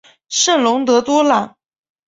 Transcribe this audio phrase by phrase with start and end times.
[0.29, 1.55] 圣龙德多朗。